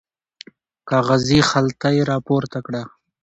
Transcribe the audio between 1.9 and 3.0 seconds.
یې راپورته کړه.